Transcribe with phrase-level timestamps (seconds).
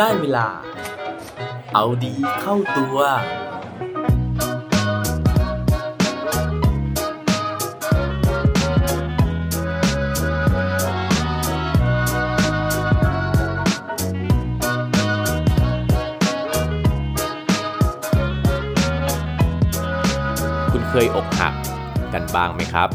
[0.00, 0.48] ได้เวลา
[1.74, 2.96] เอาดีเข้าตัว
[20.72, 21.54] คุณเคยอกหัก
[22.14, 22.88] กันบ้างไหมครับ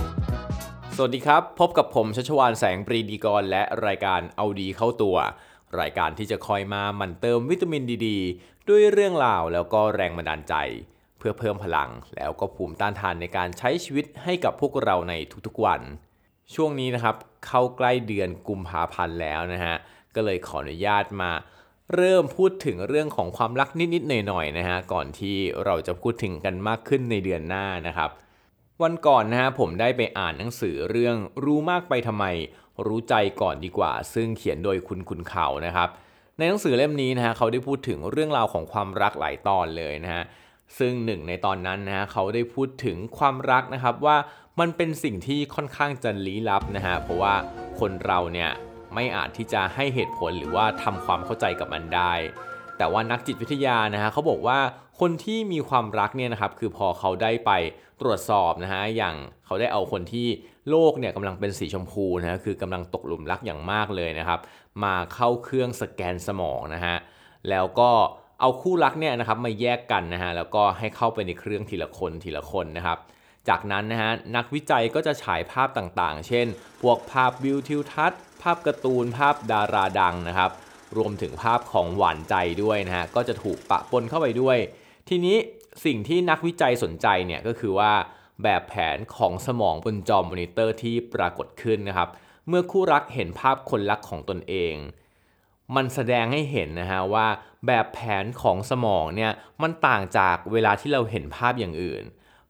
[0.95, 5.17] สวัสดีครับ พบกับผมชัชวานแสงปรีดีกรและรายการเอาดีเข้าตัว
[5.79, 8.07] รายการที่จะคอยมาหมั่นเติมวิตามินดีด
[8.69, 10.55] ด้วยเรื่องราวแล้วก็แรงบันดาลใจ
[11.17, 15.13] เพื่อเพิ่มพลังแล้วก็ภูมิต้านทานในการใช้ชีวิตให้กับพวกเราใน
[15.45, 15.81] ทุกๆวัน
[16.53, 19.75] ช่วงนี้นะครับเข้าใกล้เดือนกุมภาพันธ์แล้วนะฮะ
[20.15, 21.31] ก็เลยขออนุญาตมา
[21.95, 25.35] เริ่มพูดถึงเรื่องของความรักนิดๆหน่อยๆนะฮะก่อนที่
[25.65, 28.09] เราจะพูดถึงกันมากขึ้นในเดือนหน้านะครับ
[28.83, 32.25] วันก่อนนะฮะผมได้ไปอ่านหนังสือเรื่องรู้มากไปทำไม
[32.87, 35.89] รู้ใจก่อนดีกว่า ซึ่งเขียนโดยคุณคุณเขานะครับ
[36.37, 40.23] ในหนังสือเล่มนี้นะฮะเขาได้พูดถึงเรื่องราวของความรักหลายตอนเลยนะฮะ
[40.79, 44.17] ซึ่งหนึ่งในตอนนั้นนะฮะเขาได้พูดถึงความรักนะครับว่า
[44.59, 47.33] มันเป็นสิ่งที่ค่อนข้างจะลี้ลับนะฮะเพราะว่า
[47.79, 48.49] คนเราเนี่ย
[48.95, 52.13] ไม่อาจที่จะให้เหตุผลหรือว่าทำความเข้าใจกับมันได้
[52.77, 54.59] แต่ว่านักจิตวิทยานะฮะเขาบอกว่า
[55.05, 57.51] คนที่มีความรักเนี่ยนะครับคือพอเขาได้ไป
[58.01, 60.27] ตรวจสอบนะฮะอย่างเขาได้เอาคนที่
[60.69, 64.39] โลกเนี่ยกำลังเป็นสีชมพูนะฮะคือกำลังตกหลุมรักอย่างมากเลยนะครับ
[64.83, 66.95] มาเข้าเครื่องสแกนสมองนะฮะ
[67.49, 67.89] แล้วก็
[68.39, 72.97] เอาคู่รักเนี่ยนะครับมาแยกกันนะฮะแล้วก็ให้เข้าไปในเครื่องทีละคนทีละคนนะครับ
[73.49, 76.47] จากนั้นนะฮะนักวิจัยก็จะฉายภาพต่างๆ เช่น
[76.81, 80.51] พวกภาพวิวทิวทัศน์ ภาพการ์ตูนภาพดาราดังนะครับ
[80.97, 84.57] รวมถึงภาพของหวานใจด้วยนะฮะก็จะถูกปะปนเข้าไปด้วย
[85.07, 85.37] ทีนี้
[85.85, 87.93] สิ่งที่นักวิจัยสนใจเนี่ยก็คือว่า
[88.43, 92.09] แบบแผนของสมองบนจอมอนิเตอร์ที่ปรากฏขึ้นนะครับ
[92.47, 94.75] เมื่อคู่รักเห็นภาพคนรักของตนเอง
[95.75, 97.27] มันแสดงให้เห็นนะฮะว่า
[97.67, 102.03] แบบแผนของสมองเนี่ยมันต่างจากเวลาที่เราเห็นภาพอย่างอื่น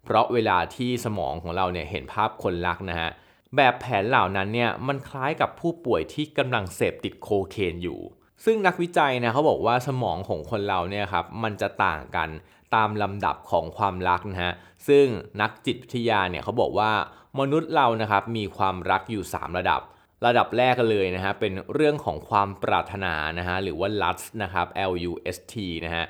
[0.04, 3.10] เพราะเวลาที่สมองของเราเนี่ยเห็นภาพคนรักนะฮะ
[3.56, 8.00] แบบแผนเหล่านั้นเนี่ยมันคล้ายกับผู้ป่วยที่กำลังเสพติดโคเคนอยู่
[8.46, 12.30] ซึ่งนักวิจัยนะเขาบอกว่าสมองของคนเราเนี่ยครับมันจะต่างกัน
[12.76, 14.54] ตามลำดับของความรักนะฮะ
[14.88, 15.06] ซึ่ง
[15.42, 16.92] นักจิตวิทยาเนี่ยเขาบอกว่า
[17.40, 19.82] มนุษย์เรานะครับมีความรักอยู่ 3 ระดับ
[20.26, 26.06] ระดับแรกกันเลยนะฮะเป็นเรื่องของความปรารถนานะฮะหรือว่า lust นะครับ L U S T นะฮะ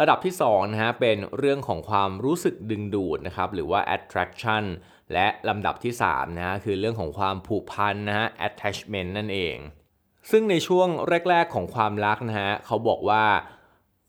[0.00, 4.64] ระดับที่2นะฮะเป็นเรื่องของความรู้สึกดึงดูดนะครับหรือว่า attraction
[5.12, 9.56] และลำดับที่3นะฮะคือเรื่องของความผูกพันนะฮะ attachment นั่นเอง
[10.30, 10.88] ซึ่งในช่วง
[11.30, 13.24] แรก ๆ ของความรักนะฮะเขาบอกว่า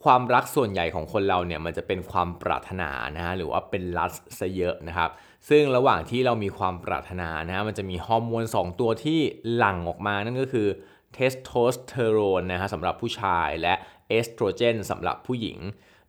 [0.03, 5.09] ความรักส่วนใหญ่ของคนเราเนี่ยมันจะเป็นความปรารถนานะฮะหรือว่าเป็น lust ซะเยอะนะครับ
[5.49, 9.19] ซึ่งระหว่างที่เรามีความปรารถนานะฮะมันจะมีฮอร์โมน2 ตัวที่
[9.55, 10.67] หลั่งออกมานั่นก็คือ
[11.13, 13.73] เทสโทสเตอโรนนะฮะสำหรับผู้ชายและ
[14.09, 15.57] เอสโตรเจนสำหรับผู้หญิง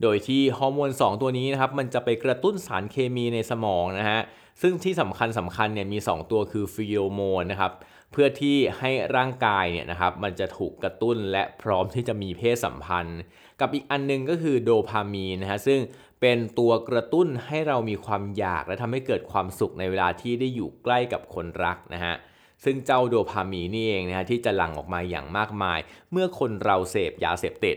[0.02, 4.20] โดยที่ฮอร์โมน 2 ตัวนี้นะครับมันจะไปกระตุ้นสารเคมีในสมองนะฮะ
[4.62, 7.72] ซึ่งที่สำคัญสำคัญเนี่ยมี 2 ตัวคือฟีโรโมนนะครับ
[8.12, 13.20] เพื่อที่ให้ร่างกายเนี่ยนะครับมันจะถูกกระตุ้นและพร้อมที่จะมีเพศสัมพันธ์
[13.60, 15.80] กับอีกอันนึงก็คือโดพามีนนะฮะซึ่ง
[16.20, 22.14] เป็นตัวกระตุ้นให้เรามีความอยากและทำให้เกิดความสุขในเวลาที่ได้อยู่ใกล้กับคนรักนะฮะ
[22.64, 25.78] ซึ่งเจ้าโดพามีนนี่เองนะฮะที่จะหลั่งออกมาอย่างมากมาย
[26.12, 27.76] เมื่อคนเราเสพยาเสพติด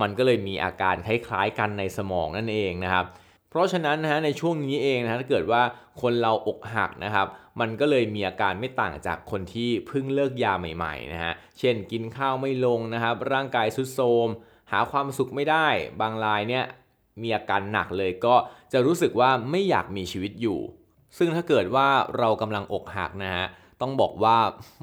[0.00, 3.06] มันก็เลยมีอาการคล้ายๆกันในสมองนั่นเองนะครับ
[3.50, 5.62] เพราะฉะนั้นนะฮะในช่วงนี้เองนะถ้าเกิดว่า
[6.02, 7.26] คนเราอกหักนะครับ
[7.60, 14.28] มันก็เลยมีอาการไม่ต่างจากคนที่เพิ่งเลิกยาใหม่ๆนะฮะเช่นกินข้าวไม่ลงนะครับ ร่างกายสุดโทม
[14.70, 15.66] หาความสุขไม่ได้
[16.00, 16.64] บางรายเนี่ย
[17.22, 18.34] มีอาการหนักเลยก็
[18.72, 20.58] จะรู้สึกว่าไม่อยากมีชีวิตอยู่
[21.18, 21.86] ซึ่งถ้าเกิดว่า
[22.18, 23.46] เรากำลังอกหักนะฮะ
[23.80, 24.36] ต้องบอกว่า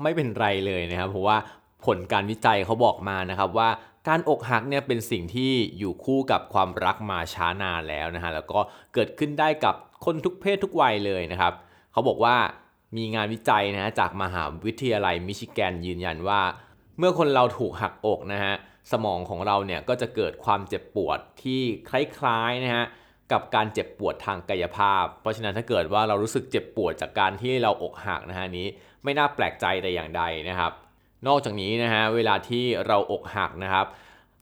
[0.03, 1.37] ไม่เป็นไรเลยนะครับเพราะว่า
[1.85, 3.69] ผลการวิจัยเขาบอกมานะครับว่า
[4.07, 8.59] การอกหักเนี่ยเป็นสิ่งที่อยู่คู่กับความรักมาช้านานแล้วนะฮะแล้วก็
[8.93, 11.53] เกิดขึ้นได้กับคนทุกเพศทุกวัยเลยนะครับ
[11.91, 12.35] เขาบอกว่า
[12.97, 16.41] มีงานวิจัยนะฮะจากมหาวิทยาลัยมิชิแกนยืนยันว่า
[16.97, 18.53] เมื่อคนเราถูกหักอกนะฮะ
[18.91, 22.85] สมองของเราเนี่ยก็จะเกิดความเจ็บปวดที่คล้ายๆนะฮะ
[23.31, 28.67] กับการเจ็บปวดทางกายภาพ เพราะฉะนั้นถ้าเกิดว่าเรารู้สึกเจ็บปวดจากการที่เราอกหักนะฮะนี้
[29.03, 30.71] ไม่น่าแปลกใจแต่อย่างใดนะครับ
[31.27, 33.87] นอกจากนี้นะฮะเวลาที่เราอกหักนะครับ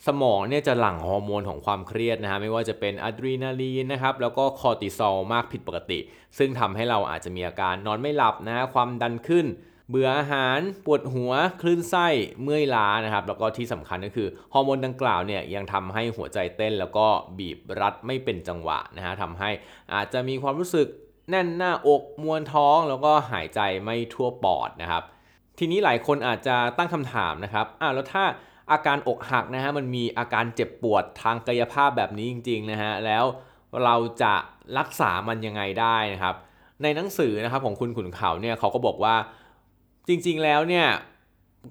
[0.08, 6.00] สมองเนี่ยจะหลั่งฮอร์โมนของความเครียดนะฮะไม่ว่าจะเป็นอะดรีนาลีนนะครับแล้วก็คอร์ติซอลมากผิดปกติ
[6.38, 9.46] ซึ่งทำให้เราอาจจะมีอาการนอนไม่หลับนะฮะความดันขึ้น
[9.90, 11.32] เบื่ออาหารปวดหัว
[11.62, 12.08] คลื่นไส้
[12.44, 17.08] เมื่อยล้านะครับแล้วก็ที่สำคัญก็คือฮอร์โมนดังกล่าวเนี่ยยังทำให้หัวใจเต้น แล้วก็
[17.38, 19.50] บีบรัดไม่เป็นจังหวะนะฮะทำให้
[19.94, 20.88] อาจจะมีความรู้สึก
[21.30, 25.04] แน่นหน้าอกมวนท้องแล้วก็หายใจไม่ทั่วปอดนะครับ
[25.60, 28.24] ทีนี้หลายคนอาจจะตั้งคำถามนะครับอ้าวแล้วถ้า
[28.72, 33.24] อาการอกหักนะฮะมันมีอาการเจ็บปวดทางกายภาพแบบนี้จริงๆนะฮะแล้ว
[33.84, 34.34] เราจะ
[34.78, 36.36] รักษามันยังไงได้นะครับ
[36.84, 39.16] ในหนังสือนะครับของคุณขุนเขาเนี่ยเขาก็บอกว่า
[40.08, 40.88] จริงๆแล้วเนี่ย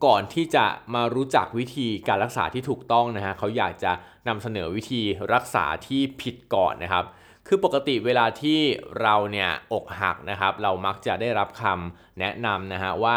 [0.07, 3.93] ก่อนที่จะมารู้จักวิธีการรักษาที่ถูกต้องนะฮะเขาอยากจะ
[4.29, 5.03] นำเสนอวิธี
[5.35, 7.05] รักษาที่ผิดก่อนนะครับ
[7.47, 8.59] คือปกติเวลาที่
[9.01, 13.17] เราเนี่ยอกหักนะครับ เรามักจะได้รับคำแนะนำนะฮะว่า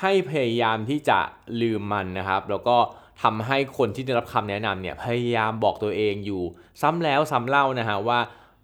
[0.00, 1.18] ให้พยายามที่จะ
[1.60, 2.76] ลืมมันนะครับ แล้วก็
[3.22, 6.42] ทำให้คนที่ได้รับคำแนะนำเนี่ยพยายามบอกตัวเองอยู่
[6.82, 8.20] ซ้ำแล้วซ้ำเล่านะฮะว่า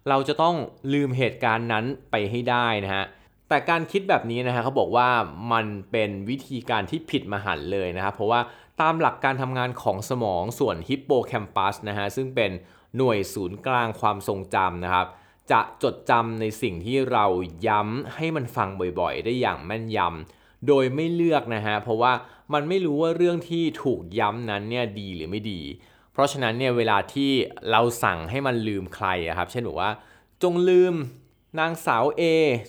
[0.09, 0.55] เราจะต้อง
[0.93, 3.05] ลืมเหตุการณ์นั้นไปให้ได้นะฮะ
[3.49, 5.09] แต่การคิดแบบนี้นะฮะเขาบอกว่า
[5.51, 8.41] มันเป็นวิธีการที่ผิดมหันเลยนะครับเพราะว่า
[8.81, 12.51] ตามหลักการทำงานของสมองส่วนฮิปโปแคมปัสนะฮะซึ่งเป็น
[12.97, 15.07] หน่วยศูนย์กลางความทรงจำนะครับ
[15.51, 17.25] จะจดจำในสิ่งที่เรา
[17.67, 22.13] ย้ำให้มันฟังบ่อยๆ ได้อย่างแม่นยำ โดยไม่เลือกนะฮะเพราะว่า
[22.53, 25.61] มันไม่รู้ว่าเรื่องที่ถูกย้ำนั้นเนี่ยดีหรือไม่ดี
[26.13, 27.31] เพราะฉะนั้นเนี่ยเวลาที่
[27.71, 29.91] เราสั่งให้มันลืมใครอะครับ เช่นบอกว่า
[30.43, 30.93] จงลืม
[31.59, 32.23] นางสาว A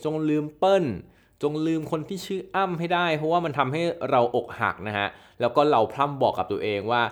[0.04, 0.84] จงลืมเปิ้ล
[1.42, 5.08] จงลืมคนที่ชื่ออ้ำให้ได้ เพราะว่ามันทำให้เราอกหักนะฮะ
[5.40, 7.02] แล้วก็เราพร่ำบอกกับตัวเองว่า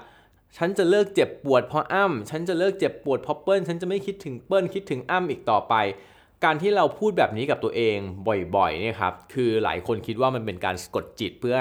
[0.57, 5.75] ฉันจะเลิกเจ็บปวดเพราะอ้ำฉันจะเลิกเจ็บปวดเพราะเปิ้ล ฉันจะไม่คิดถึงเปิ้ลคิดถึงอ้ำอีกต่อไป
[6.45, 7.97] การที่เราพูดแบบนี้กับตัวเอง
[8.57, 11.57] บ่อยๆเนี่ยครับคือหลายคนคิดว่ามันเป็นการสะกดจิตเพื่อ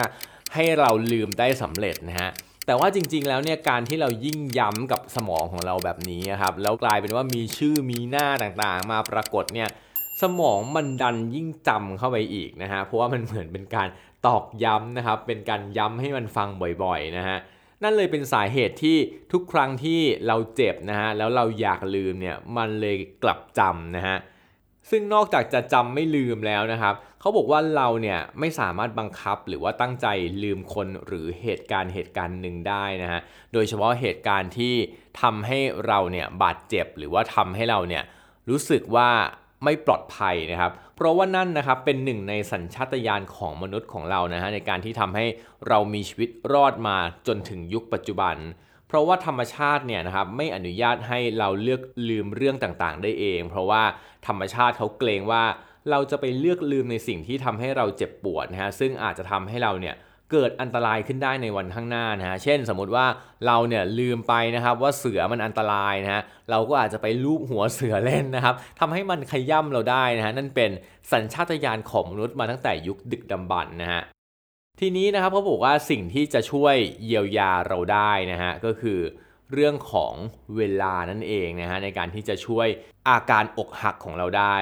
[0.54, 2.30] ให้เราลืมได้สำเร็จนะฮะ
[2.66, 9.70] แต่ว่าจริงๆ แล้วเนี่ยการที่เรายิ่งย้ำกับสมองของเราแบบนี้ครับแล้วกลายเป็นว่ามีชื่อมีหน้าต่างๆ มาปรากฏเนี่ย
[10.22, 13.88] สมองมันดันยิ่งจำเข้าไปอีกนะฮะเพราะว่ามันเหมือนเป็นการ
[14.26, 16.48] ตอกย้ำนะครับเป็นการย้ำให้มันฟัง
[16.84, 17.38] บ่อยๆนะฮะ
[17.84, 18.98] นั่นเลยเป็นสาเหตุที่
[19.32, 24.18] ทุกครั้งที่เราเจ็บนะฮะแล้วเราอยากลืมเนี่ยมันเลยกลับจำนะฮะ
[24.90, 30.08] ซึ่งนอกจากจะจำไม่ลืมแล้วนะครับ เขาบอกว่าเราเนี่ยไม่สามารถบังคับหรือว่าตั้งใจ
[30.44, 33.22] ลืมคนหรือเหตุการณ์เหตุการณ์หนึ่งได้นะฮะ
[33.54, 34.74] โดยเฉพาะเหตุการณ์ที่
[35.22, 38.04] ทำให้เราเนี่ยบาดเจ็บหรือว่าทำให้เราเนี่ย
[38.50, 39.10] รู้สึกว่า
[39.64, 45.26] ไม่ปลอดภัยนะครับ เพราะว่านั่นนะครับเป็นหนึ่งในสัญชาตญาณของมนุษย์ของเรานะฮะในการที่ทำให้
[45.68, 46.98] เรามีชีวิตรอดมา
[47.28, 48.36] จนถึงยุคปัจจุบัน
[48.92, 53.84] เพราะว่าธรรมชาติเนี่ยนะครับไม่อนุญาตให้เราเลือกลืมเรื่องต่างๆ ได้เอง เพราะว่า
[54.28, 55.44] ธรรมชาติเขาเกรงว่า
[55.92, 59.96] เราจะไปเลือกลืมในสิ่งที่ทำให้เราเจ็บปวดนะฮะซึ่งอาจจะทำให้เราเนี่ย
[60.32, 63.06] เกิดอันตรายขึ้นได้ในวันข้างหน้านะฮะ เช่นสมมติว่า
[63.48, 66.22] เราเนี่ยลืมไปนะครับว่าเสือมันอันตรายนะฮะ
[66.52, 70.72] เราก็อาจจะไปลูบหัวเสือเล่นนะครับทำให้มันขย่ำเราได้นะฮะ นั่นเป็น
[71.12, 74.02] สัญชาตญาณของมนุษย์มาตั้งแต่ยุคดึกดำบรรพ์นะฮะ
[74.84, 79.00] ทีนี้นะครับเขาบอกว่าสิ่งที่จะช่วยเยียวยาเราได้นะฮะก็คือ
[79.54, 80.14] เรื่องของ
[80.58, 82.68] เวลานั่นเองนะฮะในการที่จะช่วย
[83.10, 84.56] อาการอกหักของเราได้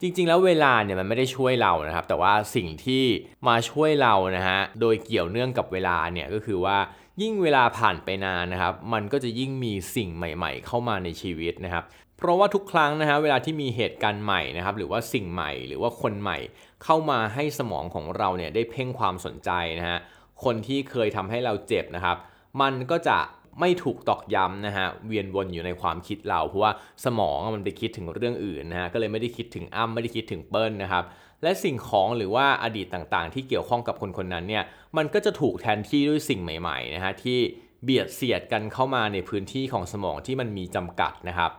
[0.00, 3.04] จริงๆ แล้วเวลาเนี่ยมันไม่ได้ช่วยเรานะครับ แต่ว่าสิ่งที่
[3.48, 6.76] มาช่วยเรานะฮะโดยเกี่ยวเนื่องกับเวลาเนี่ยก็คือว่า
[7.22, 11.84] ยิ่งเวลาผ่านไปนานนะครับ มันก็จะยิ่งมีสิ่งใหม่ ๆ เข้ามาในชีวิตนะครับ
[12.20, 16.38] เพราะว่าทุกครั้งนะฮะเวลาที่มีเหตุการณ์ใหม่นะครับหรือว่าสิ่งใหม่หรือว่าคนใหม่
[16.84, 19.98] เข้ามาให้สมองของเราเนี่ยได้เพ่งความสนใจนะฮะ
[20.44, 22.16] คนที่เคยทำให้เราเจ็บนะครับ
[22.60, 23.18] มันก็จะ
[23.60, 26.72] ไม่ถูกตอกย้ำนะฮะเวียนวนอยู่ในความคิดเราเพราะว่า
[27.04, 31.04] สมองมันไปคิดถึงเรื่องอื่นนะฮะก็เลยไม่ได้คิดถึงอ้ำไม่ได้คิดถึงเปิ้ลนะครับ
[31.42, 34.64] และสิ่งของหรือว่าอดีตต่างๆ ที่เกี่ยวข้องกับคนคนนั้นเนี่ย
[34.96, 37.38] มันก็จะถูกแทนที่ด้วยสิ่งใหม่ๆนะฮะที่
[37.82, 41.52] เบียดเสียดกันเข้ามาในพื้นที่ของสมองที่มันมีจำกัดนะครับ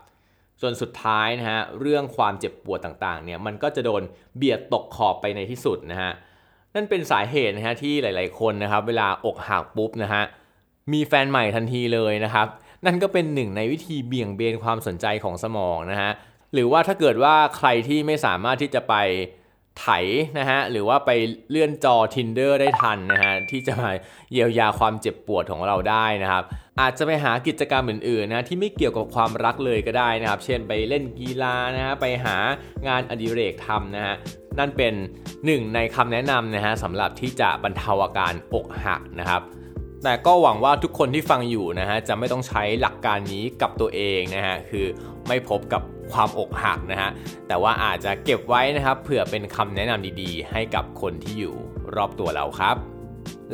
[0.62, 4.02] ส่วนสุดท้ายนะฮะเรื่องความเจ็บปวดต่างๆเนี่ยมันก็จะโดน
[4.38, 6.12] เบียดตกขอบไปในที่สุดนะฮะ
[6.76, 10.24] นั่นเป็นสาเหตุนะฮะที่หลาย ๆ คนนะครับ เวลาอกหักปุ๊บนะฮะ
[10.94, 12.48] มีแฟนใหม่ทันทีเลยนะครับ
[12.86, 16.12] นั่นก็เป็นหนึ่งในวิธีเบี่ยงเบนความสนใจของสมองนะฮะ
[16.54, 18.96] หรือว่าถ้าเกิดว่าใครที่ไม่สามารถที่จะไป
[19.80, 19.88] ไถ
[20.40, 21.12] นะฮะหรือว่าไป
[21.50, 23.92] เลื่อนจอ Tinder ได้ทันนะฮะที่จะมา
[24.32, 26.44] เยียวยาความเจ็บปวดของเราได้นะครับ
[26.82, 32.36] อาจจะไปหากิจกรรมอื่นๆนะที่ไม่เกี่ยวกับความรักเลยก็ได้นะครับ เช่นไปเล่นกีฬานะฮะไปหา
[32.88, 34.16] งานอดิเรกทำนะฮะ
[34.60, 34.94] นั่นเป็น
[35.46, 39.42] หนึ่งในคำแนะนำนะฮะสำหรับที่จะบรรเทาอาการอกหักนะครับ
[40.04, 44.86] แต่ก็หวังว่าทุกคนที่ฟังอยู่นะฮะจะไม่ต้องใช้หลักการนี้กับตัวเองนะฮะคือ
[45.28, 45.82] ไม่พบกับ
[46.14, 47.10] ความอกหักนะฮะ
[47.48, 51.56] แต่ว่าอาจจะเก็บไว้นะครับเผื่อเป็นคำแนะนำดีๆ ให้กับคนที่อยู่
[51.96, 52.76] รอบตัวเราครับ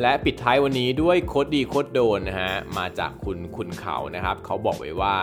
[0.02, 5.18] และปิดท้ายวันนี้ด้วยโคดดีโคดโดนนะฮะมาจากคุณคุณเขานะครับ เขาบอกไว้ว่า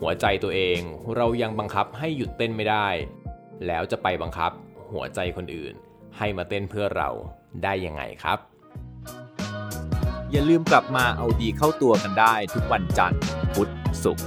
[0.00, 0.78] หัวใจตัวเอง
[1.16, 2.88] เรายังบังคับให้หยุดเต้นไม่ได้
[3.66, 4.50] แล้วจะไปบังคับ
[4.92, 5.74] หัวใจคนอื่น
[6.18, 7.10] ให้มาเต้นเพื่อเรา
[7.64, 8.38] ได้ยังไงครับ
[10.30, 13.20] อย่าลืมกลับมาเอาดีเข้าตัวกันได้ทุกวันจันทร์
[13.54, 13.70] พุธ
[14.04, 14.26] ศุกร์